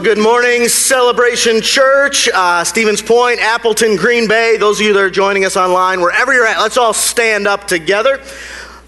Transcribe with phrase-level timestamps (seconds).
[0.00, 4.56] Well, good morning, Celebration Church, uh, Stevens Point, Appleton, Green Bay.
[4.56, 7.66] Those of you that are joining us online, wherever you're at, let's all stand up
[7.66, 8.18] together.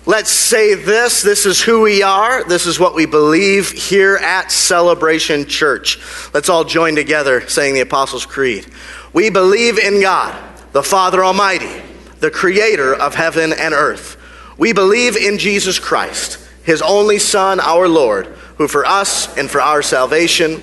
[0.07, 4.51] Let's say this this is who we are, this is what we believe here at
[4.51, 5.99] Celebration Church.
[6.33, 8.67] Let's all join together saying the Apostles' Creed.
[9.13, 10.35] We believe in God,
[10.73, 11.83] the Father Almighty,
[12.21, 14.17] the creator of heaven and earth.
[14.57, 19.61] We believe in Jesus Christ, his only Son, our Lord, who for us and for
[19.61, 20.63] our salvation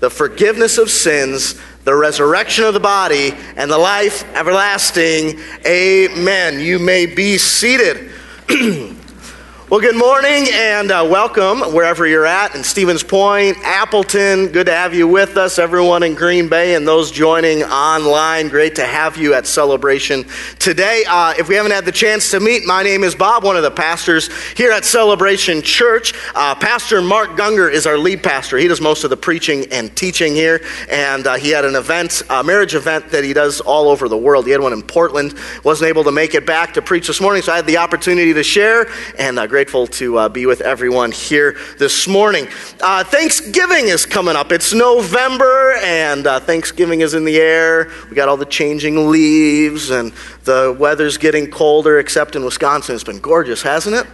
[0.00, 5.38] the forgiveness of sins, the resurrection of the body, and the life everlasting.
[5.66, 6.60] Amen.
[6.60, 8.10] You may be seated.
[9.70, 14.48] Well, good morning and uh, welcome wherever you're at in Stevens Point, Appleton.
[14.48, 18.48] Good to have you with us, everyone in Green Bay and those joining online.
[18.48, 20.24] Great to have you at Celebration
[20.58, 21.04] today.
[21.08, 23.62] Uh, if we haven't had the chance to meet, my name is Bob, one of
[23.62, 26.14] the pastors here at Celebration Church.
[26.34, 28.58] Uh, pastor Mark Gungor is our lead pastor.
[28.58, 32.24] He does most of the preaching and teaching here, and uh, he had an event,
[32.28, 34.46] a marriage event that he does all over the world.
[34.46, 37.40] He had one in Portland, wasn't able to make it back to preach this morning,
[37.42, 40.62] so I had the opportunity to share, and uh, great grateful to uh, be with
[40.62, 42.48] everyone here this morning.
[42.80, 44.52] Uh, Thanksgiving is coming up.
[44.52, 47.90] It's November, and uh, Thanksgiving is in the air.
[48.08, 50.14] We got all the changing leaves, and
[50.50, 52.96] the weather's getting colder, except in Wisconsin.
[52.96, 54.06] It's been gorgeous, hasn't it?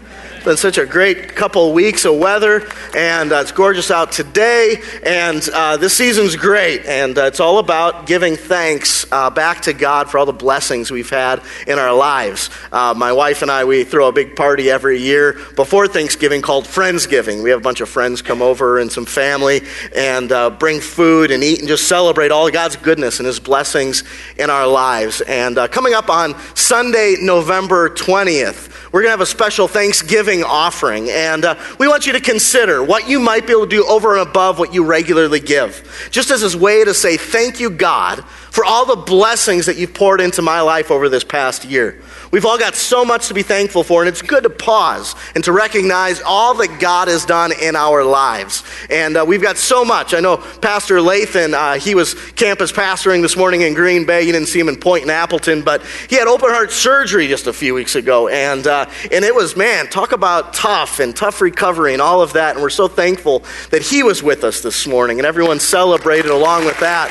[0.46, 4.80] been such a great couple of weeks of weather, and uh, it's gorgeous out today.
[5.04, 9.72] And uh, this season's great, and uh, it's all about giving thanks uh, back to
[9.72, 12.48] God for all the blessings we've had in our lives.
[12.70, 16.64] Uh, my wife and I, we throw a big party every year before Thanksgiving called
[16.64, 17.42] Friendsgiving.
[17.42, 19.62] We have a bunch of friends come over and some family
[19.96, 24.04] and uh, bring food and eat and just celebrate all God's goodness and His blessings
[24.36, 25.22] in our lives.
[25.22, 31.10] And coming up on Sunday, November 20th, we're going to have a special Thanksgiving offering.
[31.10, 34.16] And uh, we want you to consider what you might be able to do over
[34.16, 36.08] and above what you regularly give.
[36.10, 39.92] Just as a way to say, thank you, God, for all the blessings that you've
[39.92, 42.00] poured into my life over this past year.
[42.30, 45.44] We've all got so much to be thankful for, and it's good to pause and
[45.44, 48.64] to recognize all that God has done in our lives.
[48.90, 50.14] And uh, we've got so much.
[50.14, 54.22] I know Pastor Lathan, uh, he was campus pastoring this morning in Green Bay.
[54.22, 57.46] You didn't see him in Point in Appleton, but he had open heart surgery just
[57.46, 58.28] a few weeks ago.
[58.28, 62.34] And, uh, and it was, man, talk about tough and tough recovery and all of
[62.34, 62.54] that.
[62.54, 66.64] And we're so thankful that he was with us this morning, and everyone celebrated along
[66.64, 67.10] with that.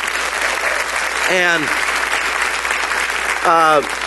[1.30, 1.64] And.
[3.48, 4.05] Uh,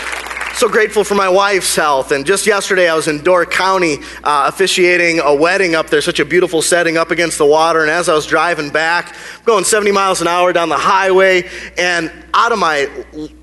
[0.58, 2.10] so grateful for my wife's health.
[2.10, 6.18] And just yesterday, I was in Door County uh, officiating a wedding up there, such
[6.18, 7.82] a beautiful setting up against the water.
[7.82, 9.14] And as I was driving back,
[9.44, 12.90] going 70 miles an hour down the highway, and out of my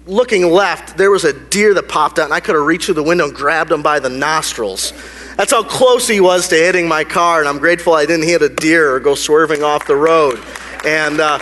[0.05, 2.95] looking left, there was a deer that popped out, and I could have reached through
[2.95, 4.91] the window and grabbed him by the nostrils.
[5.37, 8.41] That's how close he was to hitting my car, and I'm grateful I didn't hit
[8.41, 10.43] a deer or go swerving off the road.
[10.85, 11.39] And uh,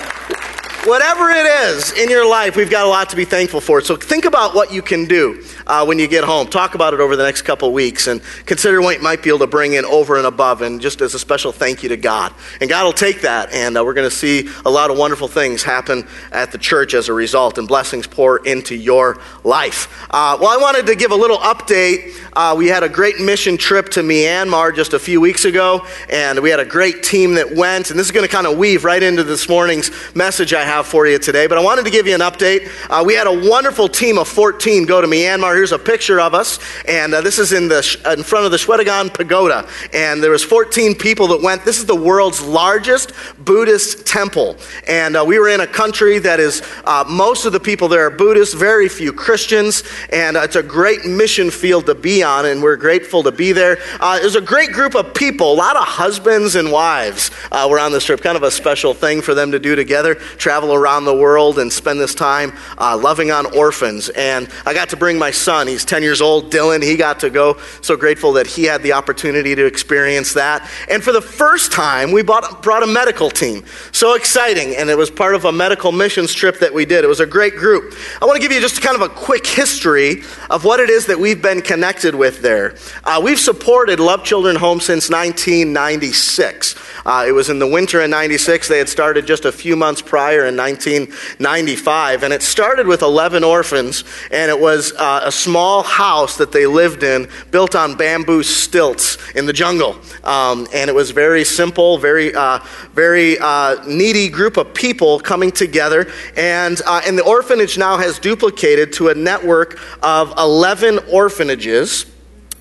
[0.85, 3.81] whatever it is in your life, we've got a lot to be thankful for.
[3.81, 6.47] So think about what you can do uh, when you get home.
[6.47, 9.39] Talk about it over the next couple weeks and consider what you might be able
[9.39, 12.33] to bring in over and above, and just as a special thank you to God.
[12.61, 15.27] And God will take that, and uh, we're going to see a lot of wonderful
[15.27, 20.07] things happen at the church as a result, and blessings pour into your life.
[20.09, 22.13] Uh, well, I wanted to give a little update.
[22.33, 26.39] Uh, we had a great mission trip to Myanmar just a few weeks ago, and
[26.39, 28.83] we had a great team that went, and this is going to kind of weave
[28.83, 31.47] right into this morning's message I have for you today.
[31.47, 32.69] But I wanted to give you an update.
[32.89, 36.33] Uh, we had a wonderful team of 14 go to Myanmar here's a picture of
[36.33, 37.79] us, and uh, this is in, the,
[38.17, 39.67] in front of the Shwedagon Pagoda.
[39.93, 41.65] And there was 14 people that went.
[41.65, 44.55] This is the world's largest Buddhist temple.
[44.87, 48.05] And uh, we were in a country that is, uh, most of the people there
[48.05, 52.45] are Buddhists, very few Christians, and uh, it's a great mission field to be on,
[52.45, 53.77] and we're grateful to be there.
[53.99, 57.67] Uh, it was a great group of people, a lot of husbands and wives uh,
[57.69, 60.73] were on this trip, kind of a special thing for them to do together, travel
[60.73, 64.09] around the world and spend this time loving on orphans.
[64.09, 65.67] And I got to bring my son.
[65.67, 66.83] He's 10 years old, Dylan.
[66.83, 67.57] He got to go.
[67.81, 70.69] So grateful that he had the opportunity to experience that.
[70.89, 73.65] And for the first time, we bought, brought a medical team.
[73.91, 74.75] So exciting.
[74.75, 77.03] And it was part of a medical missions trip that we did.
[77.03, 77.93] It was a great group.
[78.21, 81.07] I want to give you just kind of a quick history of what it is
[81.07, 82.75] that we've been connected with there.
[83.03, 86.75] Uh, we've supported Love Children Home since 1996.
[87.05, 88.67] Uh, it was in the winter in 96.
[88.67, 92.23] They had started just a few months prior in 1995.
[92.23, 96.65] And it started with 11 orphans, and it was uh, a small house that they
[96.65, 99.97] lived in, built on bamboo stilts in the jungle.
[100.23, 102.59] Um, and it was very simple, very, uh,
[102.93, 106.07] very uh, needy group of people coming together.
[106.37, 112.05] And, uh, and the orphanage now has duplicated to a network of 11 orphanages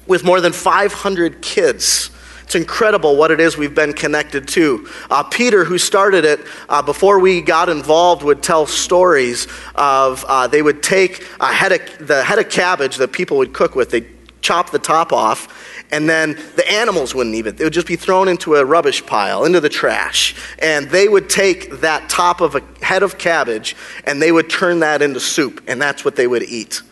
[0.06, 2.10] with more than 500 kids.
[2.52, 4.86] It's incredible what it is we've been connected to.
[5.10, 10.46] Uh, Peter, who started it uh, before we got involved, would tell stories of uh,
[10.48, 13.88] they would take a head of, the head of cabbage that people would cook with,
[13.88, 14.06] they'd
[14.42, 15.48] chop the top off,
[15.92, 17.58] and then the animals wouldn't eat it.
[17.58, 20.34] Would just be thrown into a rubbish pile, into the trash.
[20.58, 24.80] And they would take that top of a head of cabbage and they would turn
[24.80, 26.82] that into soup, and that's what they would eat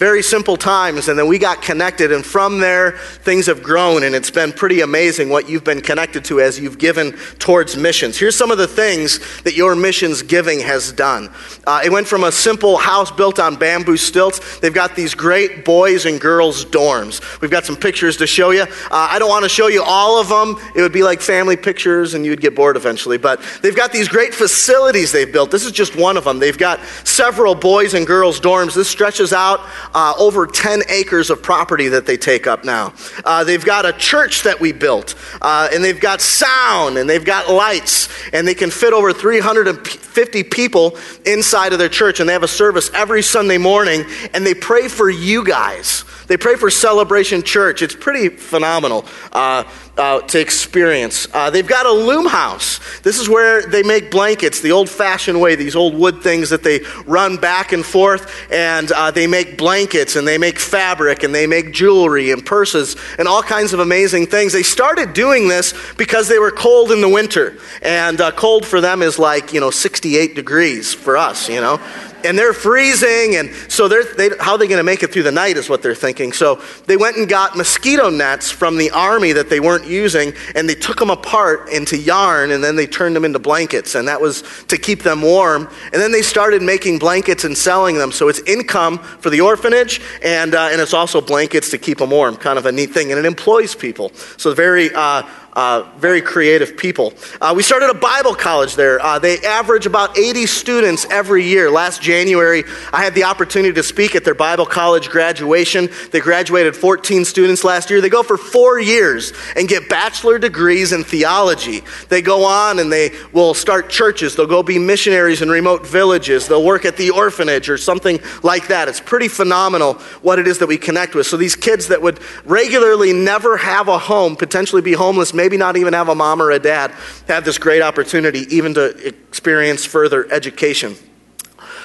[0.00, 2.92] very simple times, and then we got connected, and from there,
[3.22, 6.78] things have grown, and it's been pretty amazing what you've been connected to as you've
[6.78, 8.18] given towards missions.
[8.18, 11.28] Here's some of the things that your missions giving has done.
[11.66, 14.58] Uh, it went from a simple house built on bamboo stilts.
[14.60, 17.20] They've got these great boys and girls dorms.
[17.42, 18.62] We've got some pictures to show you.
[18.62, 20.56] Uh, I don't want to show you all of them.
[20.74, 23.18] It would be like family pictures, and you'd get bored eventually.
[23.18, 25.50] But they've got these great facilities they've built.
[25.50, 26.38] This is just one of them.
[26.38, 28.74] They've got several boys and girls dorms.
[28.74, 29.60] This stretches out
[29.94, 32.92] uh, over 10 acres of property that they take up now.
[33.24, 37.24] Uh, they've got a church that we built, uh, and they've got sound, and they've
[37.24, 40.96] got lights, and they can fit over 350 people
[41.26, 44.04] inside of their church, and they have a service every Sunday morning,
[44.34, 46.04] and they pray for you guys.
[46.30, 47.82] They pray for Celebration Church.
[47.82, 49.04] It's pretty phenomenal.
[49.32, 49.64] Uh,
[50.00, 51.28] uh, to experience.
[51.34, 52.80] Uh, they've got a loom house.
[53.00, 56.62] This is where they make blankets the old fashioned way, these old wood things that
[56.62, 61.34] they run back and forth, and uh, they make blankets and they make fabric and
[61.34, 64.54] they make jewelry and purses and all kinds of amazing things.
[64.54, 68.80] They started doing this because they were cold in the winter, and uh, cold for
[68.80, 71.78] them is like, you know, 68 degrees for us, you know
[72.24, 75.22] and they're freezing and so they're they, how are they going to make it through
[75.22, 78.90] the night is what they're thinking so they went and got mosquito nets from the
[78.90, 82.86] army that they weren't using, and they took them apart into yarn, and then they
[82.86, 85.68] turned them into blankets, and that was to keep them warm.
[85.92, 88.12] And then they started making blankets and selling them.
[88.12, 92.10] So it's income for the orphanage, and, uh, and it's also blankets to keep them
[92.10, 92.36] warm.
[92.36, 94.12] Kind of a neat thing, and it employs people.
[94.36, 95.22] So very uh,
[95.54, 97.12] uh, very creative people.
[97.40, 99.00] Uh, we started a Bible college there.
[99.00, 101.70] Uh, they average about 80 students every year.
[101.70, 105.90] Last January, I had the opportunity to speak at their Bible college graduation.
[106.12, 108.00] They graduated 14 students last year.
[108.00, 111.82] They go for four years and get bachelor degrees in theology.
[112.08, 114.36] They go on and they will start churches.
[114.36, 116.46] They'll go be missionaries in remote villages.
[116.46, 118.88] They'll work at the orphanage or something like that.
[118.88, 121.26] It's pretty phenomenal what it is that we connect with.
[121.26, 125.78] So these kids that would regularly never have a home, potentially be homeless, maybe not
[125.78, 126.92] even have a mom or a dad,
[127.26, 130.94] have this great opportunity even to experience further education.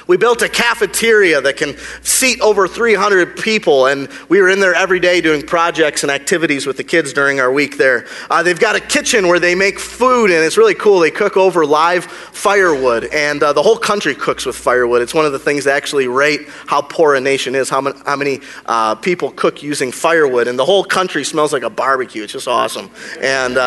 [0.08, 4.76] We built a cafeteria that can seat over 300 people, and we were in there
[4.76, 8.06] every day doing projects and activities with the kids during our week there.
[8.30, 11.00] Uh, they've got a kitchen where they make food, and it's really cool.
[11.00, 15.02] They cook over live firewood, and uh, the whole country cooks with firewood.
[15.02, 17.98] It's one of the things that actually rate how poor a nation is, how many,
[18.06, 22.24] how many uh, people cook using firewood, and the whole country smells like a barbecue.
[22.24, 22.92] It's just awesome.
[23.22, 23.58] And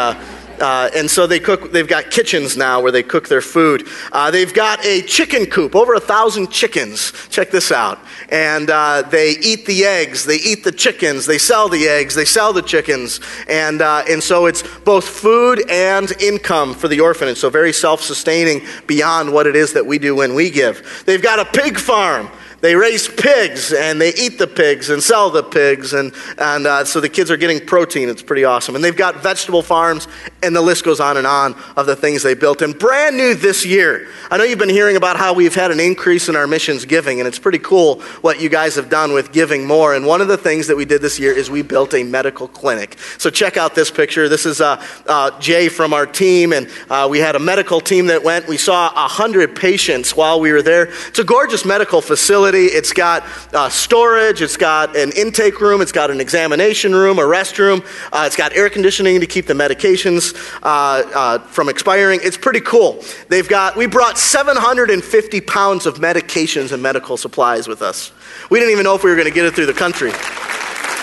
[0.61, 3.87] uh, and so they cook, they've got kitchens now where they cook their food.
[4.13, 7.13] Uh, they've got a chicken coop, over a thousand chickens.
[7.29, 7.99] Check this out.
[8.29, 12.25] And uh, they eat the eggs, they eat the chickens, they sell the eggs, they
[12.25, 13.21] sell the chickens.
[13.49, 17.39] And, uh, and so it's both food and income for the orphanage.
[17.39, 21.05] So very self sustaining beyond what it is that we do when we give.
[21.07, 25.31] They've got a pig farm they raise pigs and they eat the pigs and sell
[25.31, 25.93] the pigs.
[25.93, 28.09] And, and uh, so the kids are getting protein.
[28.09, 28.75] It's pretty awesome.
[28.75, 30.09] And they've got vegetable farms,
[30.43, 32.63] and the list goes on and on of the things they built.
[32.63, 35.79] And brand new this year, I know you've been hearing about how we've had an
[35.79, 39.33] increase in our missions giving, and it's pretty cool what you guys have done with
[39.33, 39.95] giving more.
[39.95, 42.49] And one of the things that we did this year is we built a medical
[42.49, 42.99] clinic.
[43.19, 44.29] So check out this picture.
[44.29, 48.07] This is uh, uh, Jay from our team, and uh, we had a medical team
[48.07, 48.49] that went.
[48.49, 50.89] We saw 100 patients while we were there.
[51.07, 52.75] It's a gorgeous medical facility facility.
[52.75, 57.23] It's got uh, storage, it's got an intake room, it's got an examination room, a
[57.23, 62.21] restroom, uh, it's got air conditioning to keep the medications uh, uh from expiring.
[62.23, 63.03] It's pretty cool.
[63.29, 68.13] They've got, we brought 750 pounds of medications and medical supplies with us.
[68.51, 70.13] We didn't even know if we were going to get it through the country.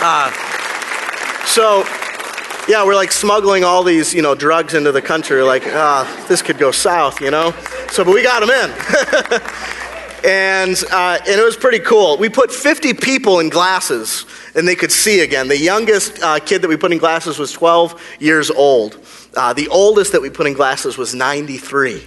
[0.01, 0.31] Uh,
[1.45, 1.85] so,
[2.67, 5.41] yeah, we're like smuggling all these, you know, drugs into the country.
[5.43, 7.53] Like, ah, this could go south, you know.
[7.91, 8.71] So, but we got them in,
[10.25, 12.17] and uh, and it was pretty cool.
[12.17, 15.48] We put 50 people in glasses, and they could see again.
[15.48, 18.98] The youngest uh, kid that we put in glasses was 12 years old.
[19.36, 22.03] Uh, the oldest that we put in glasses was 93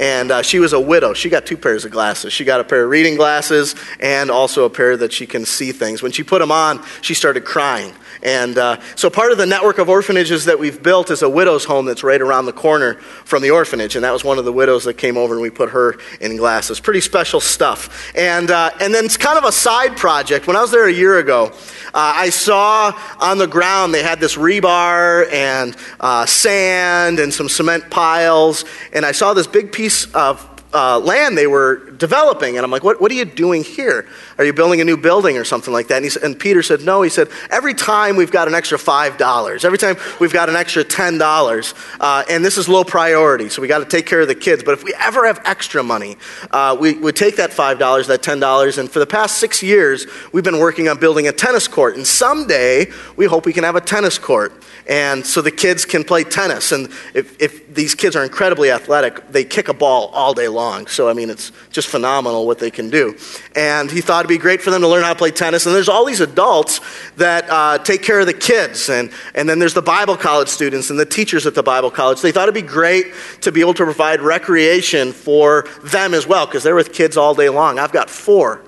[0.00, 1.12] and uh, she was a widow.
[1.12, 2.32] She got two pairs of glasses.
[2.32, 5.72] She got a pair of reading glasses and also a pair that she can see
[5.72, 6.02] things.
[6.02, 7.92] When she put them on, she started crying.
[8.22, 11.64] And uh, so part of the network of orphanages that we've built is a widow's
[11.64, 13.96] home that's right around the corner from the orphanage.
[13.96, 16.36] And that was one of the widows that came over and we put her in
[16.36, 16.80] glasses.
[16.80, 18.12] Pretty special stuff.
[18.16, 20.46] And, uh, and then it's kind of a side project.
[20.46, 21.52] When I was there a year ago,
[21.94, 27.48] uh, I saw on the ground they had this rebar and uh, sand and some
[27.48, 28.64] cement piles.
[28.92, 32.56] And I saw this big piece of uh, land they were developing.
[32.56, 34.08] And I'm like, what, what are you doing here?
[34.38, 36.02] Are you building a new building or something like that?
[36.02, 37.02] And, and Peter said, no.
[37.02, 40.82] He said, every time we've got an extra $5, every time we've got an extra
[40.82, 44.34] $10, uh, and this is low priority, so we got to take care of the
[44.34, 44.64] kids.
[44.64, 46.16] But if we ever have extra money,
[46.50, 50.42] uh, we would take that $5, that $10, and for the past six years, we've
[50.42, 51.96] been working on building a tennis court.
[51.96, 54.52] And someday, we hope we can have a tennis court.
[54.88, 56.72] And so the kids can play tennis.
[56.72, 60.86] And if, if these kids are incredibly athletic, they kick a ball all day long.
[60.86, 63.16] So, I mean, it's just phenomenal what they can do.
[63.54, 65.66] And he thought it'd be great for them to learn how to play tennis.
[65.66, 66.80] And there's all these adults
[67.16, 68.88] that uh, take care of the kids.
[68.88, 72.20] And, and then there's the Bible college students and the teachers at the Bible college.
[72.20, 76.46] They thought it'd be great to be able to provide recreation for them as well,
[76.46, 77.78] because they're with kids all day long.
[77.78, 78.62] I've got four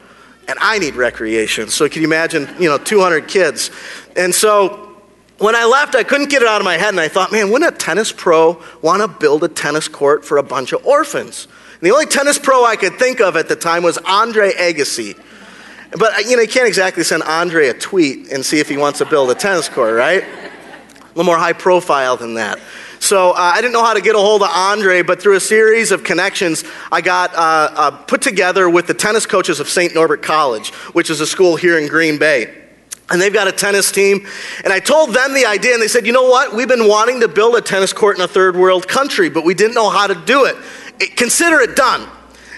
[0.48, 1.68] and I need recreation.
[1.68, 3.70] So can you imagine, you know, 200 kids?
[4.16, 4.92] And so
[5.38, 7.50] when I left, I couldn't get it out of my head, and I thought, man,
[7.50, 11.48] wouldn't a tennis pro want to build a tennis court for a bunch of orphans?
[11.82, 15.20] And the only tennis pro I could think of at the time was Andre Agassi.
[15.98, 19.00] But, you know, you can't exactly send Andre a tweet and see if he wants
[19.00, 20.22] to build a tennis court, right?
[20.22, 22.60] A little more high profile than that.
[23.00, 25.40] So uh, I didn't know how to get a hold of Andre, but through a
[25.40, 26.62] series of connections,
[26.92, 27.38] I got uh,
[27.74, 29.92] uh, put together with the tennis coaches of St.
[29.92, 32.60] Norbert College, which is a school here in Green Bay
[33.10, 34.26] and they've got a tennis team.
[34.64, 36.54] And I told them the idea, and they said, You know what?
[36.54, 39.52] We've been wanting to build a tennis court in a third world country, but we
[39.52, 40.56] didn't know how to do it.
[41.06, 42.08] Consider it done.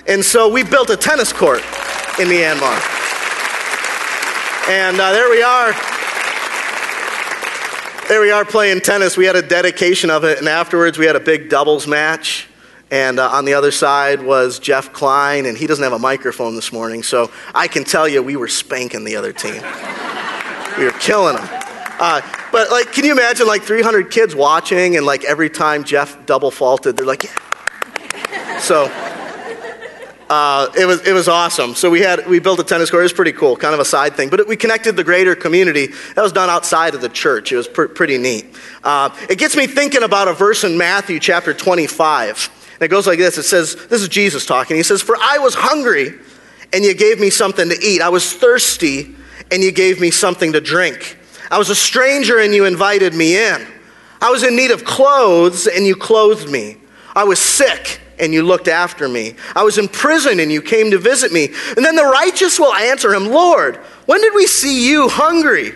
[0.06, 1.60] And so we built a tennis court
[2.18, 2.78] in Myanmar.
[4.68, 5.72] And uh, there we are.
[8.08, 9.16] There we are playing tennis.
[9.16, 12.48] We had a dedication of it, and afterwards we had a big doubles match.
[12.90, 16.54] And uh, on the other side was Jeff Klein, and he doesn't have a microphone
[16.54, 19.62] this morning, so I can tell you we were spanking the other team.
[20.76, 21.48] We were killing them.
[22.00, 22.20] Uh,
[22.50, 26.50] but like, can you imagine like 300 kids watching, and like every time Jeff double
[26.50, 27.30] faulted, they're like, yeah.
[28.60, 28.84] So
[30.30, 31.74] uh, it was it was awesome.
[31.74, 33.02] So we had we built a tennis court.
[33.02, 34.30] It was pretty cool, kind of a side thing.
[34.30, 35.88] But it, we connected the greater community.
[36.14, 37.52] That was done outside of the church.
[37.52, 38.46] It was pr- pretty neat.
[38.82, 42.70] Uh, it gets me thinking about a verse in Matthew chapter 25.
[42.74, 43.38] And it goes like this.
[43.38, 46.14] It says, "This is Jesus talking." He says, "For I was hungry,
[46.72, 48.00] and you gave me something to eat.
[48.00, 49.14] I was thirsty."
[49.50, 51.16] and you gave me something to drink.
[51.50, 53.66] I was a stranger and you invited me in.
[54.20, 56.78] I was in need of clothes and you clothed me.
[57.14, 59.34] I was sick and you looked after me.
[59.54, 61.46] I was in prison and you came to visit me.
[61.76, 65.72] And then the righteous will answer him, Lord, when did we see you hungry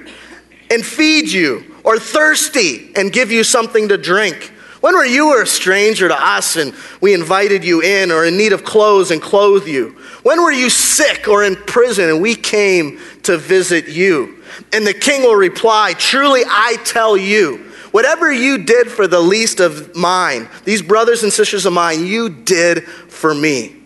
[0.71, 4.53] and feed you, or thirsty and give you something to drink?
[4.81, 8.53] When were you a stranger to us and we invited you in, or in need
[8.53, 9.97] of clothes and clothed you?
[10.23, 14.43] When were you sick or in prison and we came to visit you?
[14.73, 19.61] And the king will reply, Truly I tell you, whatever you did for the least
[19.61, 23.77] of mine, these brothers and sisters of mine, you did for me.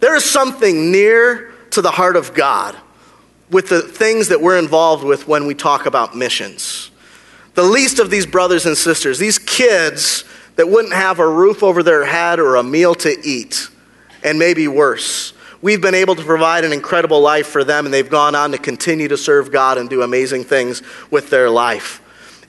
[0.00, 2.76] There is something near to the heart of God
[3.50, 6.90] with the things that we're involved with when we talk about missions.
[7.54, 10.24] The least of these brothers and sisters, these kids
[10.56, 13.68] that wouldn't have a roof over their head or a meal to eat,
[14.22, 15.32] and maybe worse.
[15.62, 18.58] We've been able to provide an incredible life for them, and they've gone on to
[18.58, 21.99] continue to serve God and do amazing things with their life.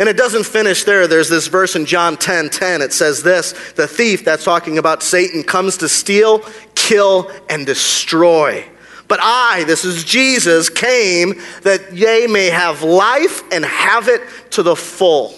[0.01, 1.05] And it doesn't finish there.
[1.05, 2.81] There's this verse in John 10 10.
[2.81, 6.39] It says this The thief, that's talking about Satan, comes to steal,
[6.73, 8.65] kill, and destroy.
[9.07, 14.63] But I, this is Jesus, came that ye may have life and have it to
[14.63, 15.35] the full.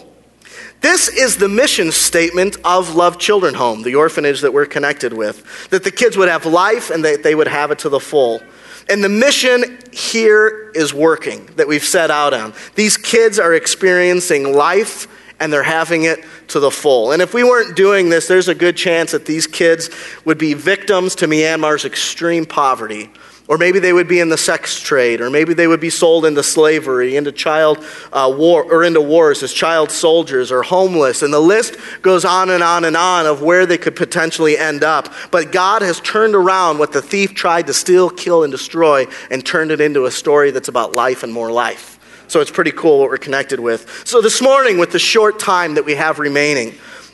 [0.79, 5.67] This is the mission statement of Love Children Home, the orphanage that we're connected with.
[5.71, 8.41] That the kids would have life and that they would have it to the full.
[8.89, 12.53] And the mission here is working that we've set out on.
[12.75, 15.07] These kids are experiencing life
[15.39, 17.11] and they're having it to the full.
[17.11, 19.89] And if we weren't doing this, there's a good chance that these kids
[20.25, 23.09] would be victims to Myanmar's extreme poverty
[23.47, 26.25] or maybe they would be in the sex trade, or maybe they would be sold
[26.25, 27.83] into slavery, into child
[28.13, 31.21] uh, war, or into wars as child soldiers, or homeless.
[31.21, 34.83] And the list goes on and on and on of where they could potentially end
[34.83, 35.13] up.
[35.29, 39.45] But God has turned around what the thief tried to steal, kill, and destroy, and
[39.45, 41.99] turned it into a story that's about life and more life.
[42.29, 44.07] So it's pretty cool what we're connected with.
[44.07, 46.73] So this morning, with the short time that we have remaining,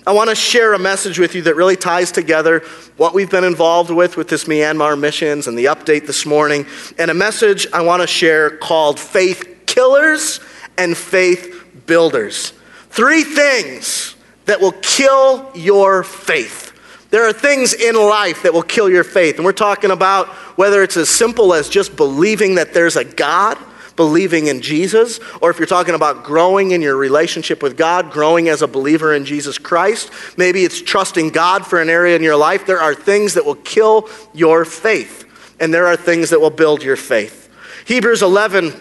[0.09, 2.61] I want to share a message with you that really ties together
[2.97, 6.65] what we've been involved with with this Myanmar missions and the update this morning,
[6.97, 10.39] and a message I want to share called Faith Killers
[10.79, 12.53] and Faith Builders.
[12.89, 16.73] Three things that will kill your faith.
[17.11, 20.81] There are things in life that will kill your faith, and we're talking about whether
[20.81, 23.59] it's as simple as just believing that there's a God
[23.99, 28.47] believing in Jesus, or if you're talking about growing in your relationship with God, growing
[28.47, 32.37] as a believer in Jesus Christ, maybe it's trusting God for an area in your
[32.37, 35.25] life, there are things that will kill your faith,
[35.59, 37.49] and there are things that will build your faith.
[37.87, 38.71] Hebrews 11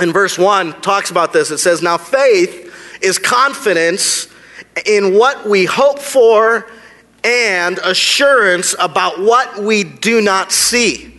[0.00, 1.52] and verse 1 talks about this.
[1.52, 4.26] It says, Now faith is confidence
[4.84, 6.68] in what we hope for
[7.22, 11.09] and assurance about what we do not see.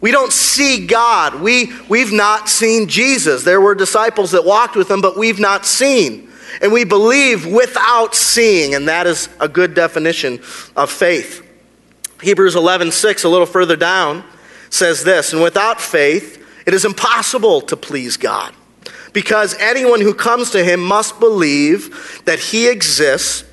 [0.00, 1.40] We don't see God.
[1.40, 3.44] We, we've not seen Jesus.
[3.44, 6.30] There were disciples that walked with him, but we've not seen.
[6.62, 10.40] And we believe without seeing, and that is a good definition
[10.76, 11.44] of faith.
[12.22, 14.24] Hebrews 11, 6, a little further down,
[14.70, 18.54] says this And without faith, it is impossible to please God.
[19.12, 23.44] Because anyone who comes to him must believe that he exists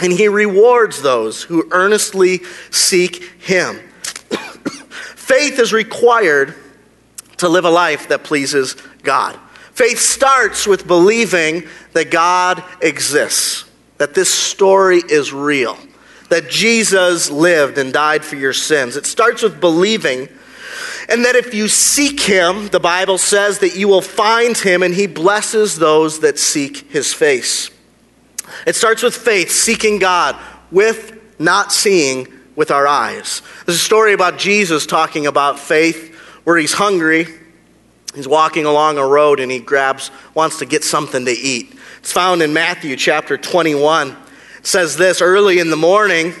[0.00, 3.78] and he rewards those who earnestly seek him.
[5.30, 6.56] Faith is required
[7.36, 9.38] to live a life that pleases God.
[9.70, 13.64] Faith starts with believing that God exists,
[13.98, 15.78] that this story is real,
[16.30, 18.96] that Jesus lived and died for your sins.
[18.96, 20.28] It starts with believing,
[21.08, 24.92] and that if you seek Him, the Bible says that you will find Him and
[24.92, 27.70] He blesses those that seek His face.
[28.66, 30.34] It starts with faith, seeking God,
[30.72, 32.26] with not seeing
[32.60, 33.40] with our eyes.
[33.64, 37.26] There's a story about Jesus talking about faith where he's hungry.
[38.14, 41.74] He's walking along a road and he grabs, wants to get something to eat.
[42.00, 44.10] It's found in Matthew chapter 21.
[44.10, 44.16] It
[44.66, 46.34] says this early in the morning,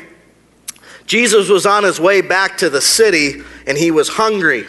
[1.06, 4.66] Jesus was on his way back to the city and he was hungry.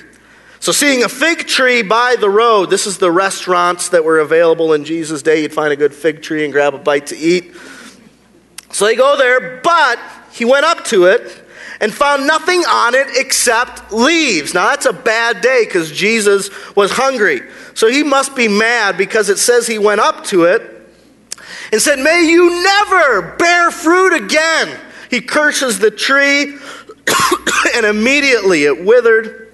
[0.61, 4.71] So, seeing a fig tree by the road, this is the restaurants that were available
[4.71, 5.41] in Jesus' day.
[5.41, 7.53] You'd find a good fig tree and grab a bite to eat.
[8.71, 9.99] So they go there, but
[10.31, 11.40] he went up to it
[11.81, 14.53] and found nothing on it except leaves.
[14.53, 17.41] Now, that's a bad day because Jesus was hungry.
[17.73, 20.61] So he must be mad because it says he went up to it
[21.73, 24.79] and said, May you never bear fruit again.
[25.09, 26.55] He curses the tree,
[27.75, 29.51] and immediately it withered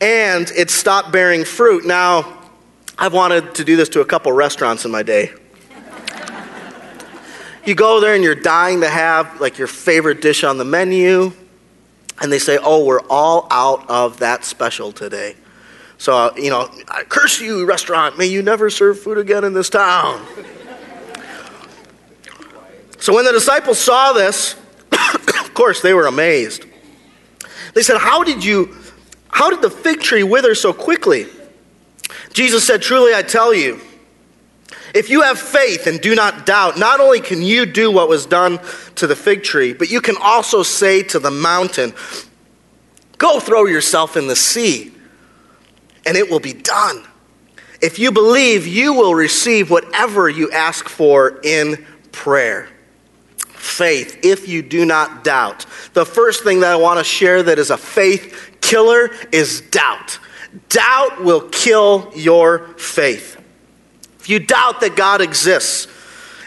[0.00, 1.84] and it stopped bearing fruit.
[1.84, 2.38] Now,
[2.98, 5.32] I've wanted to do this to a couple restaurants in my day.
[7.64, 11.32] You go there and you're dying to have like your favorite dish on the menu,
[12.20, 15.36] and they say, "Oh, we're all out of that special today."
[15.98, 18.16] So, uh, you know, I curse you, restaurant.
[18.16, 20.26] May you never serve food again in this town.
[22.98, 24.54] so, when the disciples saw this,
[24.92, 26.64] of course, they were amazed.
[27.74, 28.74] They said, How did you,
[29.28, 31.26] how did the fig tree wither so quickly?
[32.32, 33.80] Jesus said, Truly, I tell you,
[34.94, 38.26] if you have faith and do not doubt, not only can you do what was
[38.26, 38.58] done
[38.96, 41.94] to the fig tree, but you can also say to the mountain,
[43.18, 44.92] Go throw yourself in the sea,
[46.06, 47.04] and it will be done.
[47.82, 52.68] If you believe, you will receive whatever you ask for in prayer.
[53.38, 55.66] Faith, if you do not doubt.
[55.92, 60.18] The first thing that I want to share that is a faith killer is doubt.
[60.68, 63.39] Doubt will kill your faith.
[64.20, 65.88] If you doubt that God exists,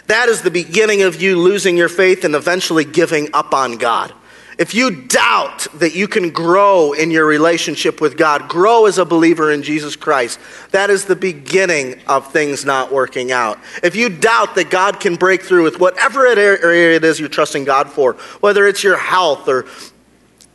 [0.07, 4.13] that is the beginning of you losing your faith and eventually giving up on God.
[4.59, 9.05] If you doubt that you can grow in your relationship with God, grow as a
[9.05, 13.57] believer in Jesus Christ, that is the beginning of things not working out.
[13.81, 17.63] If you doubt that God can break through with whatever area it is you're trusting
[17.63, 19.65] God for, whether it's your health or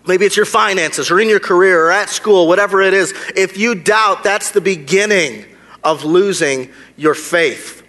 [0.07, 3.59] maybe it's your finances or in your career or at school, whatever it is, if
[3.59, 5.45] you doubt, that's the beginning
[5.85, 7.83] of losing your faith.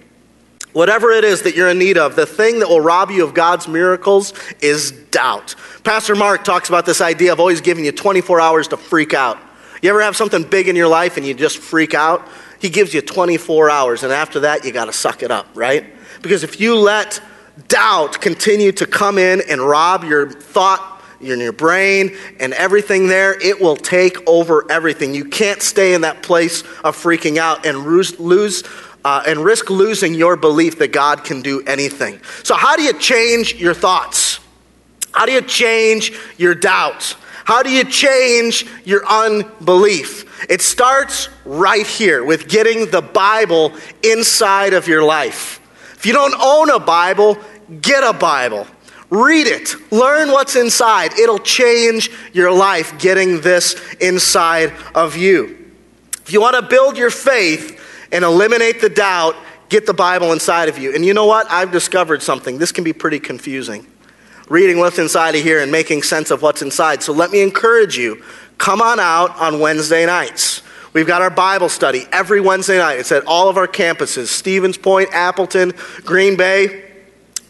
[0.74, 3.34] Whatever it is that you're in need of, the thing that will rob you of
[3.34, 5.56] God's miracles is doubt.
[5.84, 9.40] Pastor Mark talks about this idea of always giving you 24 hours to freak out.
[9.82, 12.28] You ever have something big in your life and you just freak out?
[12.60, 15.86] He gives you 24 hours, and after that, you got to suck it up, right?
[16.22, 17.22] Because if you let
[17.68, 23.40] doubt continue to come in and rob your thought in your brain and everything there,
[23.42, 25.14] it will take over everything.
[25.14, 28.64] You can't stay in that place of freaking out and lose,
[29.04, 32.20] uh, and risk losing your belief that God can do anything.
[32.44, 34.40] So, how do you change your thoughts?
[35.12, 37.16] How do you change your doubts?
[37.46, 40.48] How do you change your unbelief?
[40.50, 45.60] It starts right here with getting the Bible inside of your life.
[45.96, 47.38] If you don't own a Bible,
[47.82, 48.68] get a Bible.
[49.10, 49.74] Read it.
[49.92, 51.18] Learn what's inside.
[51.18, 55.72] It'll change your life getting this inside of you.
[56.22, 59.36] If you want to build your faith and eliminate the doubt,
[59.70, 60.94] get the Bible inside of you.
[60.94, 61.50] And you know what?
[61.50, 62.60] I've discovered something.
[62.60, 63.88] This can be pretty confusing.
[64.48, 67.02] Reading what's inside of here and making sense of what's inside.
[67.02, 68.24] So let me encourage you
[68.60, 70.62] come on out on Wednesday nights.
[70.94, 73.00] We've got our Bible study every Wednesday night.
[73.00, 76.89] It's at all of our campuses Stevens Point, Appleton, Green Bay.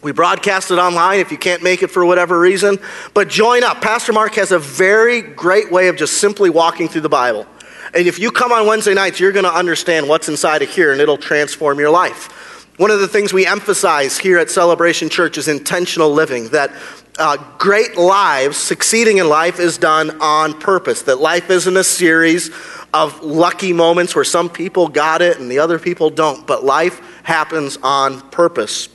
[0.02, 2.78] We broadcast it online if you can't make it for whatever reason.
[3.12, 3.82] But join up.
[3.82, 7.46] Pastor Mark has a very great way of just simply walking through the Bible.
[7.92, 10.92] And if you come on Wednesday nights, you're going to understand what's inside of here
[10.92, 12.68] and it'll transform your life.
[12.78, 16.72] One of the things we emphasize here at Celebration Church is intentional living, that
[17.18, 22.50] uh, great lives, succeeding in life, is done on purpose, that life isn't a series
[22.94, 27.22] of lucky moments where some people got it and the other people don't, but life
[27.22, 28.88] happens on purpose.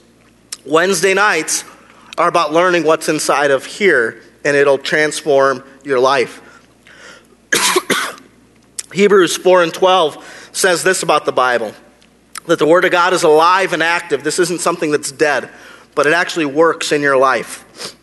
[0.66, 1.64] Wednesday nights
[2.18, 6.42] are about learning what's inside of here, and it'll transform your life.
[8.94, 11.74] Hebrews 4 and 12 says this about the Bible
[12.48, 14.24] that the Word of God is alive and active.
[14.24, 15.50] This isn't something that's dead,
[15.96, 17.96] but it actually works in your life.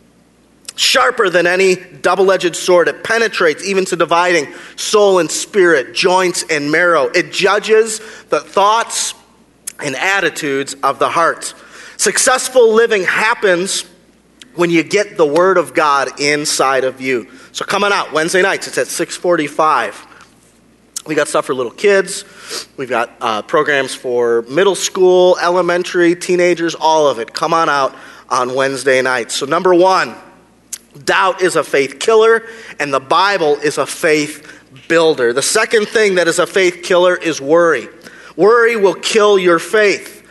[0.75, 6.45] Sharper than any double edged sword, it penetrates even to dividing soul and spirit, joints
[6.51, 7.05] and marrow.
[7.15, 9.15] It judges the thoughts
[9.79, 11.55] and attitudes of the heart.
[12.03, 13.85] Successful living happens
[14.57, 17.29] when you get the word of God inside of you.
[17.53, 18.67] So come on out Wednesday nights.
[18.67, 20.27] It's at 645.
[21.07, 22.25] We got stuff for little kids.
[22.77, 27.33] We've got uh, programs for middle school, elementary, teenagers, all of it.
[27.33, 27.95] Come on out
[28.29, 29.37] on Wednesday nights.
[29.37, 30.17] So number one,
[31.05, 32.49] doubt is a faith killer,
[32.81, 35.33] and the Bible is a faith builder.
[35.33, 37.87] The second thing that is a faith killer is worry.
[38.35, 40.22] Worry will kill your faith.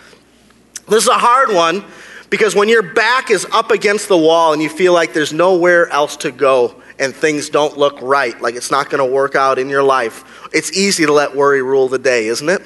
[0.91, 1.85] This is a hard one
[2.29, 5.87] because when your back is up against the wall and you feel like there's nowhere
[5.87, 9.57] else to go and things don't look right, like it's not going to work out
[9.57, 12.61] in your life, it's easy to let worry rule the day, isn't it?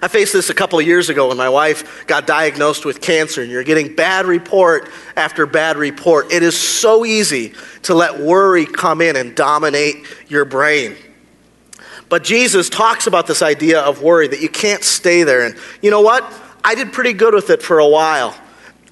[0.00, 3.42] I faced this a couple of years ago when my wife got diagnosed with cancer,
[3.42, 6.32] and you're getting bad report after bad report.
[6.32, 9.96] It is so easy to let worry come in and dominate
[10.28, 10.96] your brain.
[12.08, 15.44] But Jesus talks about this idea of worry that you can't stay there.
[15.44, 16.24] And you know what?
[16.68, 18.36] I did pretty good with it for a while.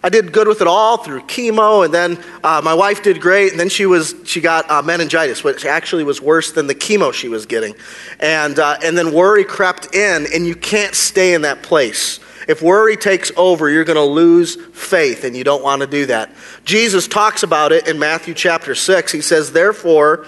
[0.02, 3.50] I did good with it all through chemo, and then uh, my wife did great,
[3.50, 7.12] and then she was she got uh, meningitis, which actually was worse than the chemo
[7.12, 7.74] she was getting,
[8.18, 12.18] and uh, and then worry crept in, and you can't stay in that place.
[12.48, 16.06] If worry takes over, you're going to lose faith, and you don't want to do
[16.06, 16.30] that.
[16.64, 19.12] Jesus talks about it in Matthew chapter six.
[19.12, 20.24] He says, "Therefore,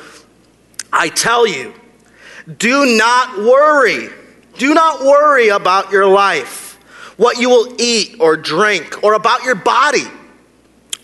[0.92, 1.72] I tell you,
[2.58, 4.10] do not worry.
[4.58, 6.67] Do not worry about your life."
[7.18, 10.04] What you will eat or drink, or about your body,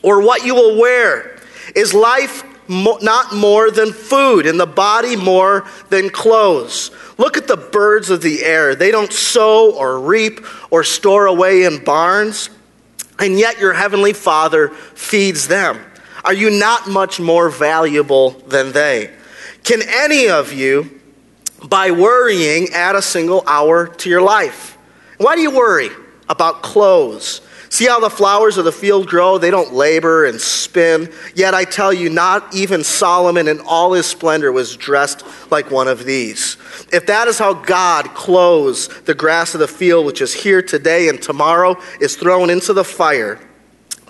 [0.00, 1.38] or what you will wear.
[1.74, 6.92] Is life mo- not more than food, and the body more than clothes?
[7.18, 8.74] Look at the birds of the air.
[8.74, 12.48] They don't sow or reap or store away in barns,
[13.18, 15.85] and yet your heavenly Father feeds them.
[16.24, 19.12] Are you not much more valuable than they?
[19.64, 21.00] Can any of you,
[21.62, 24.79] by worrying, add a single hour to your life?
[25.18, 25.90] Why do you worry?
[26.28, 27.40] About clothes.
[27.70, 29.37] See how the flowers of the field grow?
[29.37, 31.12] They don't labor and spin.
[31.34, 35.88] Yet I tell you, not even Solomon in all his splendor was dressed like one
[35.88, 36.56] of these.
[36.92, 41.08] If that is how God clothes the grass of the field, which is here today
[41.08, 43.40] and tomorrow is thrown into the fire,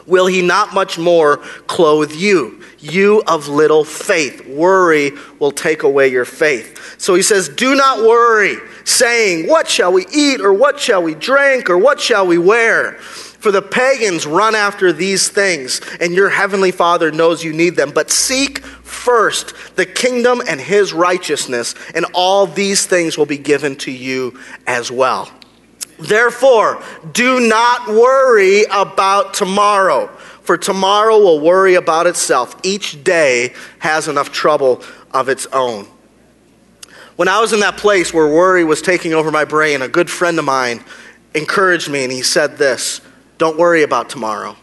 [0.06, 2.60] will he not much more clothe you?
[2.78, 4.46] You of little faith.
[4.46, 6.96] Worry will take away your faith.
[6.98, 11.14] So he says, Do not worry saying, What shall we eat, or what shall we
[11.14, 12.98] drink, or what shall we wear?
[13.44, 17.90] For the pagans run after these things, and your heavenly Father knows you need them.
[17.90, 23.76] But seek first the kingdom and his righteousness, and all these things will be given
[23.76, 25.30] to you as well.
[25.98, 30.08] Therefore, do not worry about tomorrow,
[30.42, 32.56] for tomorrow will worry about itself.
[32.62, 35.86] Each day has enough trouble of its own.
[37.16, 40.10] When I was in that place where worry was taking over my brain, a good
[40.10, 40.84] friend of mine
[41.34, 43.00] encouraged me and he said this
[43.38, 44.56] Don't worry about tomorrow.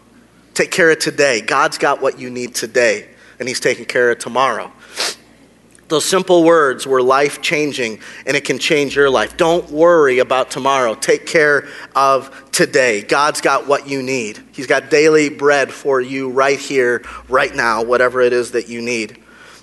[0.54, 1.40] Take care of today.
[1.40, 4.70] God's got what you need today, and He's taking care of tomorrow.
[5.92, 9.36] Those simple words were life changing, and it can change your life.
[9.36, 10.94] Don't worry about tomorrow.
[10.94, 13.02] Take care of today.
[13.02, 14.42] God's got what you need.
[14.52, 18.80] He's got daily bread for you right here, right now, whatever it is that you
[18.80, 19.18] need.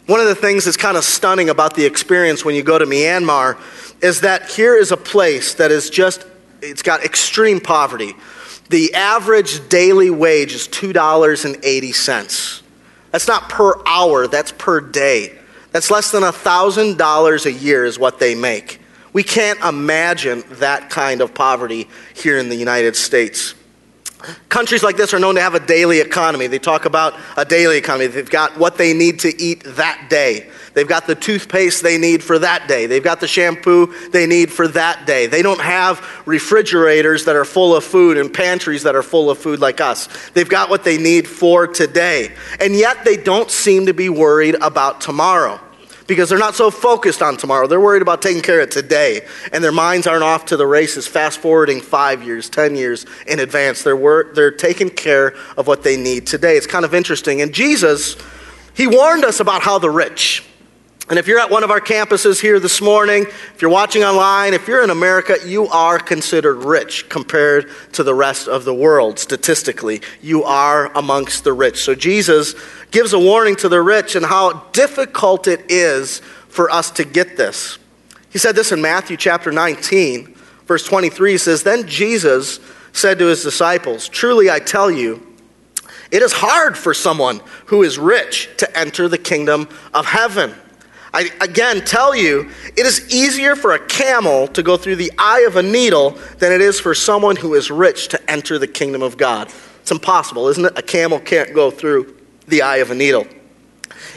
[0.05, 2.85] One of the things that's kind of stunning about the experience when you go to
[2.85, 3.57] Myanmar
[4.03, 6.27] is that here is a place that is just,
[6.61, 8.13] it's got extreme poverty.
[8.69, 12.61] The average daily wage is $2.80.
[13.09, 15.38] That's not per hour, that's per day.
[15.71, 18.79] That's less than $1,000 a year, is what they make.
[19.13, 23.55] We can't imagine that kind of poverty here in the United States.
[24.49, 26.47] Countries like this are known to have a daily economy.
[26.47, 28.07] They talk about a daily economy.
[28.07, 30.49] They've got what they need to eat that day.
[30.73, 32.85] They've got the toothpaste they need for that day.
[32.85, 35.27] They've got the shampoo they need for that day.
[35.27, 39.37] They don't have refrigerators that are full of food and pantries that are full of
[39.37, 40.09] food like us.
[40.31, 42.33] They've got what they need for today.
[42.59, 45.61] And yet they don't seem to be worried about tomorrow
[46.09, 47.67] because they're not so focused on tomorrow.
[47.67, 49.21] They're worried about taking care of today,
[49.53, 53.39] and their minds aren't off to the races, fast forwarding five years, 10 years in
[53.39, 53.83] advance.
[53.83, 56.57] They're, wor- they're taking care of what they need today.
[56.57, 57.41] It's kind of interesting.
[57.41, 58.17] And Jesus,
[58.73, 60.43] he warned us about how the rich,
[61.09, 64.53] and if you're at one of our campuses here this morning, if you're watching online,
[64.53, 69.17] if you're in America, you are considered rich compared to the rest of the world.
[69.17, 71.79] Statistically, you are amongst the rich.
[71.79, 72.53] So Jesus
[72.91, 77.37] gives a warning to the rich and how difficult it is for us to get
[77.37, 77.79] this.
[78.29, 80.35] He said this in Matthew chapter 19,
[80.67, 81.31] verse 23.
[81.31, 82.59] He says, Then Jesus
[82.93, 85.25] said to his disciples, Truly I tell you,
[86.11, 90.53] it is hard for someone who is rich to enter the kingdom of heaven.
[91.13, 95.41] I again tell you, it is easier for a camel to go through the eye
[95.47, 99.01] of a needle than it is for someone who is rich to enter the kingdom
[99.01, 99.51] of God.
[99.81, 100.77] It's impossible, isn't it?
[100.77, 102.15] A camel can't go through
[102.47, 103.25] the eye of a needle.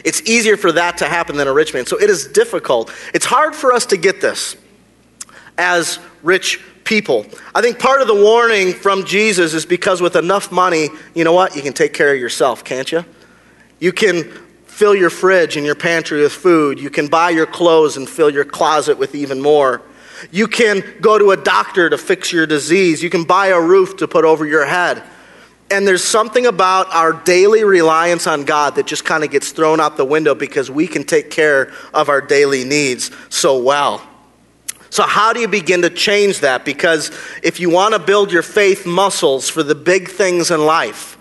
[0.05, 1.87] It's easier for that to happen than a rich man.
[1.87, 2.93] So it is difficult.
[3.15, 4.57] It's hard for us to get this
[5.59, 7.27] as rich people.
[7.55, 11.33] I think part of the warning from Jesus is because with enough money, you know
[11.33, 11.55] what?
[11.57, 13.05] You can take care of yourself, can't you?
[13.79, 14.33] You can
[14.83, 16.81] fill your fridge and your pantry with food.
[16.81, 19.81] You can buy your clothes and fill your closet with even more.
[20.33, 23.01] You can go to a doctor to fix your disease.
[23.01, 25.05] You can buy a roof to put over your head.
[25.71, 29.79] And there's something about our daily reliance on God that just kind of gets thrown
[29.79, 34.03] out the window because we can take care of our daily needs so well.
[34.91, 36.65] So, how do you begin to change that?
[36.65, 37.13] Because
[37.45, 41.17] if you want to build your faith muscles for the big things in life,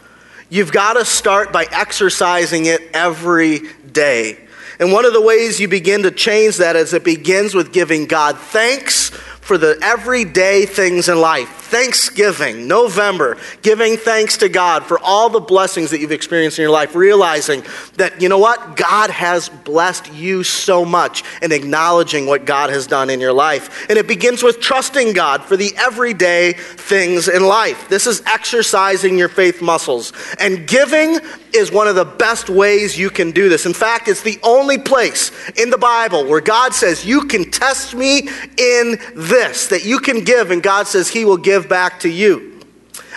[0.51, 4.37] You've got to start by exercising it every day.
[4.81, 8.05] And one of the ways you begin to change that is it begins with giving
[8.05, 11.60] God thanks for the everyday things in life.
[11.71, 16.71] Thanksgiving, November, giving thanks to God for all the blessings that you've experienced in your
[16.71, 17.63] life, realizing
[17.95, 18.75] that, you know what?
[18.75, 23.89] God has blessed you so much and acknowledging what God has done in your life.
[23.89, 27.87] And it begins with trusting God for the everyday things in life.
[27.87, 30.11] This is exercising your faith muscles.
[30.39, 31.19] And giving
[31.53, 33.65] is one of the best ways you can do this.
[33.65, 37.93] In fact, it's the only place in the Bible where God says, You can test
[37.93, 42.09] me in this, that you can give, and God says He will give back to
[42.09, 42.59] you.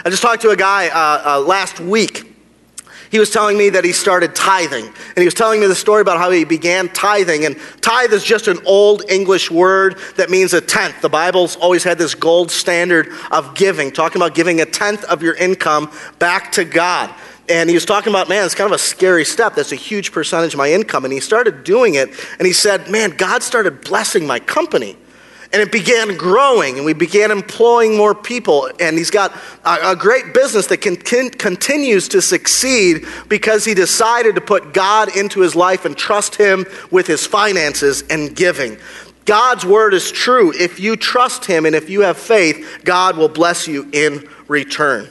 [0.05, 2.33] I just talked to a guy uh, uh, last week.
[3.11, 4.87] He was telling me that he started tithing.
[4.87, 7.45] And he was telling me the story about how he began tithing.
[7.45, 11.01] And tithe is just an old English word that means a tenth.
[11.01, 15.23] The Bible's always had this gold standard of giving, talking about giving a tenth of
[15.23, 17.15] your income back to God.
[17.49, 19.55] And he was talking about, man, it's kind of a scary step.
[19.55, 21.05] That's a huge percentage of my income.
[21.05, 22.09] And he started doing it.
[22.39, 24.97] And he said, man, God started blessing my company.
[25.55, 28.69] And it began growing, and we began employing more people.
[28.81, 29.33] And he's got
[29.65, 34.75] a, a great business that can, can, continues to succeed because he decided to put
[34.75, 38.79] God into his life and trust him with his finances and giving.
[39.27, 40.53] God's word is true.
[40.53, 45.09] If you trust him and if you have faith, God will bless you in return.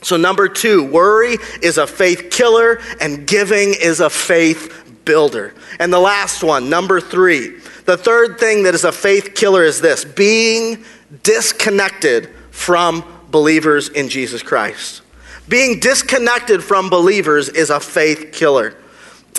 [0.00, 5.52] So, number two, worry is a faith killer, and giving is a faith builder.
[5.78, 9.80] And the last one, number three, the third thing that is a faith killer is
[9.80, 10.84] this being
[11.22, 15.02] disconnected from believers in Jesus Christ.
[15.48, 18.76] Being disconnected from believers is a faith killer.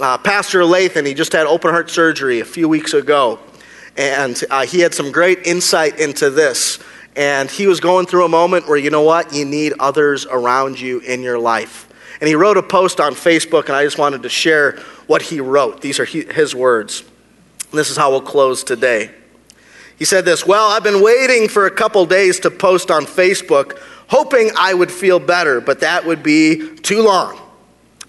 [0.01, 3.39] Uh, Pastor Lathan, he just had open heart surgery a few weeks ago,
[3.95, 6.79] and uh, he had some great insight into this.
[7.15, 10.79] And he was going through a moment where, you know what, you need others around
[10.79, 11.87] you in your life.
[12.19, 15.39] And he wrote a post on Facebook, and I just wanted to share what he
[15.39, 15.81] wrote.
[15.81, 17.03] These are his words.
[17.73, 19.09] This is how we'll close today.
[19.97, 23.79] He said this Well, I've been waiting for a couple days to post on Facebook,
[24.07, 27.37] hoping I would feel better, but that would be too long.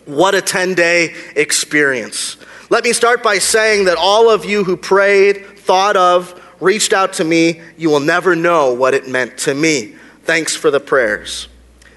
[0.04, 2.36] What a 10 day experience.
[2.68, 7.14] Let me start by saying that all of you who prayed, thought of, reached out
[7.14, 9.94] to me, you will never know what it meant to me.
[10.24, 11.48] Thanks for the prayers.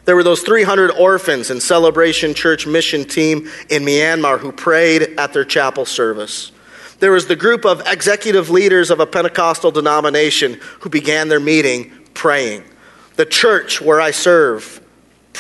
[0.06, 5.34] There were those 300 orphans in Celebration Church mission team in Myanmar who prayed at
[5.34, 6.54] their chapel service.
[7.00, 11.92] There was the group of executive leaders of a Pentecostal denomination who began their meeting
[12.14, 12.64] praying.
[13.16, 14.82] The church where I serve,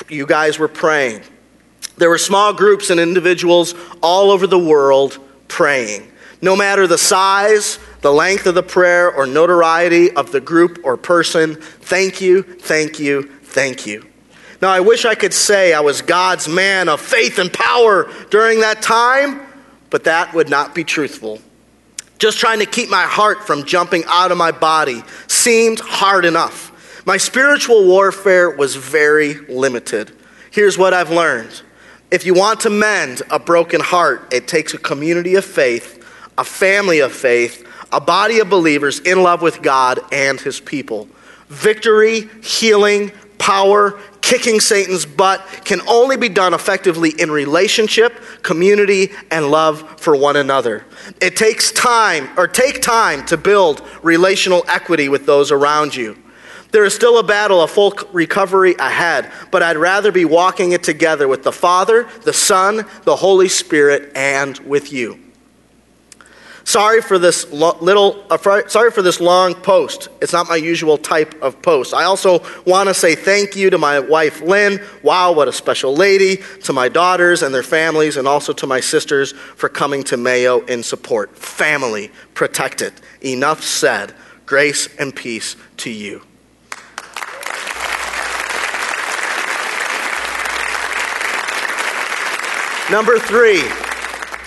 [0.10, 1.22] you guys were praying.
[1.98, 5.18] There were small groups and individuals all over the world
[5.48, 6.12] praying.
[6.42, 10.96] No matter the size, the length of the prayer, or notoriety of the group or
[10.96, 14.06] person, thank you, thank you, thank you.
[14.62, 18.60] Now, I wish I could say I was God's man of faith and power during
[18.60, 19.42] that time,
[19.90, 21.40] but that would not be truthful.
[22.18, 27.04] Just trying to keep my heart from jumping out of my body seemed hard enough.
[27.06, 30.12] My spiritual warfare was very limited.
[30.52, 31.62] Here's what I've learned
[32.10, 36.04] if you want to mend a broken heart, it takes a community of faith,
[36.38, 41.10] a family of faith, a body of believers in love with God and his people.
[41.50, 48.14] Victory, healing, power, kicking Satan's butt can only be done effectively in relationship,
[48.44, 50.86] community, and love for one another.
[51.22, 56.22] It takes time, or take time to build relational equity with those around you.
[56.72, 60.84] There is still a battle, a full recovery ahead, but I'd rather be walking it
[60.84, 65.27] together with the Father, the Son, the Holy Spirit, and with you.
[66.68, 70.10] Sorry for this lo- little, uh, sorry for this long post.
[70.22, 71.94] It's not my usual type of post.
[71.94, 74.86] I also want to say thank you to my wife Lynn.
[75.02, 76.44] Wow, what a special lady.
[76.64, 80.60] To my daughters and their families, and also to my sisters for coming to Mayo
[80.66, 81.38] in support.
[81.38, 82.92] Family protected.
[83.22, 84.14] Enough said.
[84.46, 86.22] Grace and peace to you.
[92.92, 93.64] Number three,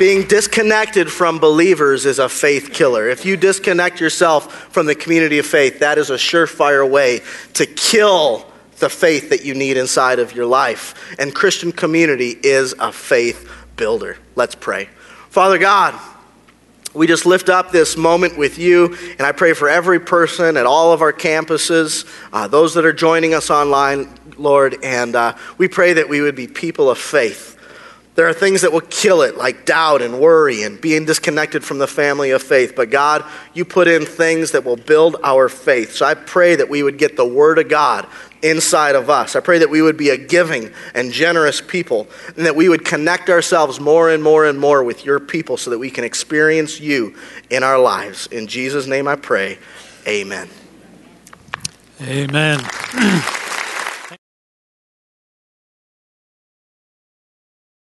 [0.00, 3.10] being disconnected from believers is a faith killer.
[3.10, 7.20] If you disconnect yourself from the community of faith, that is a surefire way
[7.52, 11.14] to kill the faith that you need inside of your life.
[11.18, 14.16] And Christian community is a faith builder.
[14.36, 14.88] Let's pray.
[15.28, 15.94] Father God,
[16.94, 20.64] we just lift up this moment with you, and I pray for every person at
[20.64, 25.68] all of our campuses, uh, those that are joining us online, Lord, and uh, we
[25.68, 27.58] pray that we would be people of faith
[28.20, 31.78] there are things that will kill it, like doubt and worry and being disconnected from
[31.78, 32.74] the family of faith.
[32.76, 35.92] But God, you put in things that will build our faith.
[35.92, 38.06] So I pray that we would get the Word of God
[38.42, 39.36] inside of us.
[39.36, 42.84] I pray that we would be a giving and generous people and that we would
[42.84, 46.78] connect ourselves more and more and more with your people so that we can experience
[46.78, 47.16] you
[47.48, 48.26] in our lives.
[48.26, 49.56] In Jesus' name I pray.
[50.06, 50.46] Amen.
[52.02, 52.60] Amen.